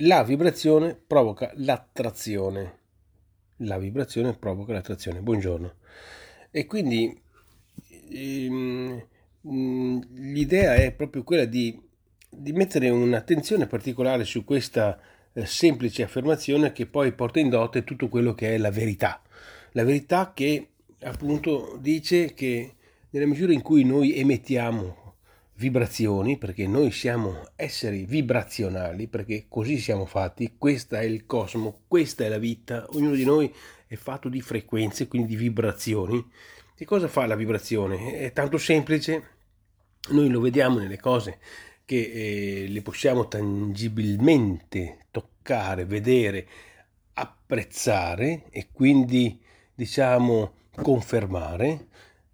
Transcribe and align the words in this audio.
la 0.00 0.22
vibrazione 0.22 0.94
provoca 0.94 1.52
l'attrazione. 1.54 2.78
La 3.60 3.78
vibrazione 3.78 4.34
provoca 4.34 4.72
l'attrazione. 4.72 5.20
Buongiorno. 5.20 5.74
E 6.50 6.66
quindi 6.66 7.18
ehm, 8.10 9.02
l'idea 9.40 10.74
è 10.74 10.92
proprio 10.92 11.22
quella 11.22 11.46
di, 11.46 11.80
di, 12.28 12.52
mettere 12.52 12.90
un'attenzione 12.90 13.66
particolare 13.66 14.24
su 14.24 14.44
questa 14.44 15.00
eh, 15.32 15.46
semplice 15.46 16.02
affermazione 16.02 16.72
che 16.72 16.86
poi 16.86 17.12
porta 17.12 17.40
in 17.40 17.48
dote 17.48 17.84
tutto 17.84 18.08
quello 18.08 18.34
che 18.34 18.54
è 18.54 18.58
la 18.58 18.70
verità. 18.70 19.22
La 19.72 19.84
verità 19.84 20.32
che 20.34 20.68
appunto 21.00 21.78
dice 21.80 22.34
che 22.34 22.74
nella 23.10 23.26
misura 23.26 23.52
in 23.52 23.62
cui 23.62 23.84
noi 23.84 24.14
emettiamo 24.18 25.05
vibrazioni, 25.56 26.36
perché 26.38 26.66
noi 26.66 26.90
siamo 26.90 27.42
esseri 27.56 28.04
vibrazionali, 28.04 29.08
perché 29.08 29.46
così 29.48 29.78
siamo 29.78 30.04
fatti, 30.04 30.54
questo 30.58 30.96
è 30.96 31.02
il 31.02 31.26
cosmo, 31.26 31.82
questa 31.86 32.24
è 32.24 32.28
la 32.28 32.38
vita, 32.38 32.86
ognuno 32.90 33.14
di 33.14 33.24
noi 33.24 33.52
è 33.86 33.94
fatto 33.94 34.28
di 34.28 34.40
frequenze, 34.40 35.08
quindi 35.08 35.28
di 35.28 35.36
vibrazioni. 35.36 36.24
Che 36.74 36.84
cosa 36.84 37.08
fa 37.08 37.26
la 37.26 37.36
vibrazione? 37.36 38.18
È 38.18 38.32
tanto 38.32 38.58
semplice, 38.58 39.34
noi 40.10 40.28
lo 40.28 40.40
vediamo 40.40 40.78
nelle 40.78 40.98
cose 40.98 41.38
che 41.84 42.64
eh, 42.64 42.68
le 42.68 42.82
possiamo 42.82 43.28
tangibilmente 43.28 45.06
toccare, 45.10 45.84
vedere, 45.86 46.46
apprezzare 47.14 48.44
e 48.50 48.68
quindi 48.72 49.40
diciamo 49.74 50.52
confermare 50.82 51.86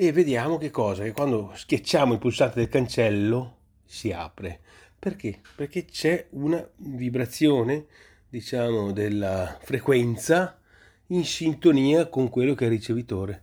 e 0.00 0.12
vediamo 0.12 0.58
che 0.58 0.70
cosa, 0.70 1.02
che 1.02 1.10
quando 1.10 1.50
schiacciamo 1.52 2.12
il 2.12 2.20
pulsante 2.20 2.60
del 2.60 2.68
cancello 2.68 3.56
si 3.84 4.12
apre. 4.12 4.60
Perché? 4.96 5.40
Perché 5.56 5.86
c'è 5.86 6.28
una 6.30 6.64
vibrazione, 6.76 7.86
diciamo, 8.28 8.92
della 8.92 9.58
frequenza 9.60 10.60
in 11.08 11.24
sintonia 11.24 12.06
con 12.06 12.28
quello 12.28 12.54
che 12.54 12.66
è 12.66 12.68
il 12.68 12.74
ricevitore 12.74 13.42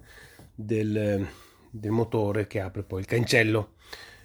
del, 0.55 1.27
del 1.69 1.91
motore 1.91 2.47
che 2.47 2.61
apre 2.61 2.83
poi 2.83 3.01
il 3.01 3.05
cancello. 3.05 3.73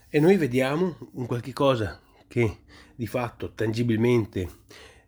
E 0.09 0.21
noi 0.21 0.37
vediamo 0.37 1.11
un 1.15 1.27
qualche 1.27 1.53
cosa 1.53 2.01
che 2.29 2.59
di 2.95 3.09
fatto 3.09 3.55
tangibilmente 3.55 4.49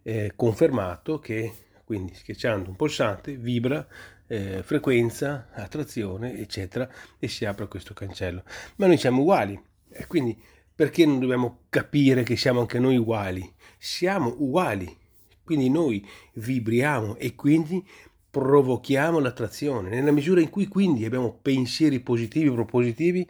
è 0.03 0.33
confermato 0.35 1.21
che 1.21 1.53
quindi 1.85 2.15
schiacciando 2.15 2.71
un 2.71 2.75
pulsante 2.75 3.37
vibra 3.37 3.87
eh, 4.33 4.63
frequenza, 4.63 5.49
attrazione, 5.53 6.39
eccetera, 6.39 6.89
e 7.19 7.29
si 7.29 7.45
apre 7.45 7.69
questo 7.69 7.93
cancello. 7.93 8.45
Ma 8.77 8.87
noi 8.87 8.97
siamo 8.97 9.21
uguali, 9.21 9.61
e 9.91 10.07
quindi 10.07 10.41
perché 10.75 11.05
non 11.05 11.19
dobbiamo 11.19 11.65
capire 11.69 12.23
che 12.23 12.37
siamo 12.37 12.61
anche 12.61 12.79
noi 12.79 12.97
uguali? 12.97 13.53
Siamo 13.77 14.35
uguali, 14.39 14.97
quindi 15.45 15.69
noi 15.69 16.07
vibriamo 16.35 17.17
e 17.19 17.35
quindi 17.35 17.87
provochiamo 18.31 19.19
l'attrazione. 19.19 19.91
Nella 19.91 20.13
misura 20.13 20.41
in 20.41 20.49
cui 20.49 20.67
quindi 20.67 21.05
abbiamo 21.05 21.39
pensieri 21.43 22.01
positivi 22.01 22.49
o 22.49 22.55
propositivi, 22.55 23.29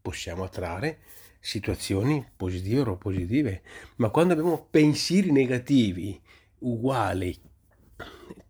possiamo 0.00 0.44
attrarre 0.44 0.98
situazioni 1.40 2.24
positive 2.36 2.82
o 2.82 2.84
propositive. 2.84 3.62
Ma 3.96 4.10
quando 4.10 4.34
abbiamo 4.34 4.64
pensieri 4.70 5.32
negativi 5.32 6.20
uguali, 6.60 7.36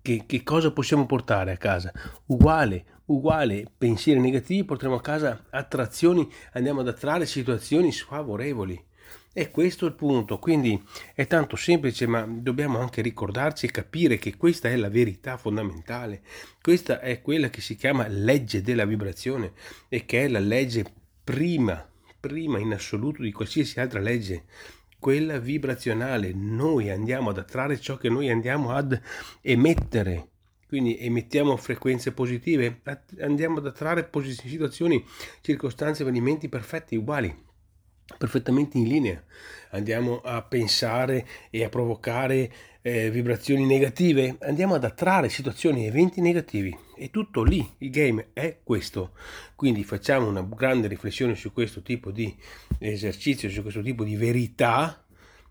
che, 0.06 0.22
che, 0.24 0.44
cosa 0.44 0.70
possiamo 0.70 1.04
portare 1.04 1.50
a 1.50 1.56
casa? 1.56 1.92
Uguale, 2.26 2.84
uguale, 3.06 3.66
pensieri 3.76 4.20
negativi, 4.20 4.62
portiamo 4.62 4.94
a 4.94 5.00
casa 5.00 5.46
attrazioni, 5.50 6.32
andiamo 6.52 6.82
ad 6.82 6.88
attrarre 6.88 7.26
situazioni 7.26 7.90
sfavorevoli. 7.90 8.80
E 9.32 9.50
questo 9.50 9.84
è 9.84 9.88
il 9.88 9.94
punto, 9.94 10.38
quindi 10.38 10.80
è 11.12 11.26
tanto 11.26 11.56
semplice, 11.56 12.06
ma 12.06 12.24
dobbiamo 12.24 12.78
anche 12.78 13.02
ricordarci 13.02 13.66
e 13.66 13.72
capire 13.72 14.16
che 14.16 14.36
questa 14.36 14.68
è 14.68 14.76
la 14.76 14.88
verità 14.88 15.36
fondamentale. 15.36 16.22
Questa 16.62 17.00
è 17.00 17.20
quella 17.20 17.50
che 17.50 17.60
si 17.60 17.74
chiama 17.74 18.06
legge 18.06 18.62
della 18.62 18.84
vibrazione 18.84 19.54
e 19.88 20.06
che 20.06 20.24
è 20.24 20.28
la 20.28 20.38
legge 20.38 20.84
prima, 21.24 21.84
prima 22.20 22.60
in 22.60 22.72
assoluto 22.72 23.22
di 23.22 23.32
qualsiasi 23.32 23.80
altra 23.80 23.98
legge 23.98 24.44
quella 24.98 25.38
vibrazionale. 25.38 26.32
Noi 26.32 26.90
andiamo 26.90 27.30
ad 27.30 27.38
attrarre 27.38 27.80
ciò 27.80 27.96
che 27.96 28.08
noi 28.08 28.30
andiamo 28.30 28.72
ad 28.72 29.00
emettere. 29.42 30.28
Quindi 30.66 30.98
emettiamo 30.98 31.56
frequenze 31.56 32.12
positive, 32.12 32.80
andiamo 33.20 33.58
ad 33.58 33.66
attrarre 33.66 34.10
situazioni, 34.30 35.04
circostanze, 35.40 36.02
avvenimenti 36.02 36.48
perfetti, 36.48 36.96
uguali, 36.96 37.32
perfettamente 38.18 38.76
in 38.76 38.88
linea. 38.88 39.22
Andiamo 39.70 40.20
a 40.24 40.42
pensare 40.42 41.26
e 41.50 41.62
a 41.62 41.68
provocare 41.68 42.52
eh, 42.82 43.10
vibrazioni 43.10 43.64
negative, 43.64 44.36
andiamo 44.40 44.74
ad 44.74 44.82
attrarre 44.82 45.28
situazioni, 45.28 45.86
eventi 45.86 46.20
negativi. 46.20 46.85
È 46.96 47.10
tutto 47.10 47.42
lì, 47.42 47.74
il 47.78 47.90
game 47.90 48.28
è 48.32 48.60
questo. 48.62 49.12
Quindi 49.54 49.84
facciamo 49.84 50.28
una 50.28 50.40
grande 50.40 50.88
riflessione 50.88 51.34
su 51.34 51.52
questo 51.52 51.82
tipo 51.82 52.10
di 52.10 52.34
esercizio, 52.78 53.50
su 53.50 53.60
questo 53.60 53.82
tipo 53.82 54.02
di 54.02 54.16
verità, 54.16 55.04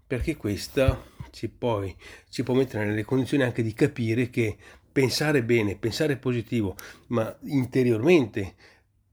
perché 0.08 0.38
questa 0.38 1.00
ci, 1.30 1.48
poi, 1.48 1.96
ci 2.30 2.42
può 2.42 2.56
mettere 2.56 2.86
nelle 2.86 3.04
condizioni 3.04 3.44
anche 3.44 3.62
di 3.62 3.74
capire 3.74 4.32
che 4.32 4.58
pensare 4.92 5.44
bene, 5.44 5.76
pensare 5.76 6.18
positivo, 6.18 6.76
ma 7.08 7.38
interiormente 7.44 8.56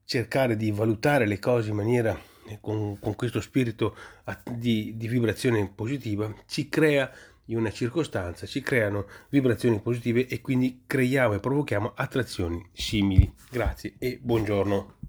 cercare 0.06 0.56
di 0.56 0.70
valutare 0.70 1.26
le 1.26 1.38
cose 1.38 1.68
in 1.68 1.76
maniera 1.76 2.18
eh, 2.46 2.58
con, 2.62 2.98
con 2.98 3.14
questo 3.14 3.42
spirito 3.42 3.94
di, 4.52 4.94
di 4.96 5.06
vibrazione 5.06 5.70
positiva 5.74 6.34
ci 6.46 6.68
crea 6.70 7.12
in 7.52 7.58
una 7.58 7.70
circostanza 7.70 8.46
ci 8.46 8.60
creano 8.60 9.06
vibrazioni 9.28 9.80
positive 9.80 10.26
e 10.26 10.40
quindi 10.40 10.82
creiamo 10.86 11.34
e 11.34 11.40
provochiamo 11.40 11.92
attrazioni 11.94 12.66
simili. 12.72 13.30
Grazie 13.50 13.94
e 13.98 14.18
buongiorno. 14.20 15.01